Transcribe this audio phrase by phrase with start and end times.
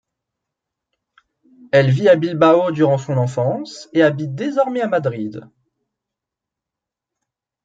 [1.71, 5.45] Elle vit à Bilbao durant son enfance et habite désormais à Madrid.